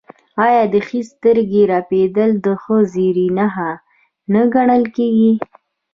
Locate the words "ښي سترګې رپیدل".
0.87-2.29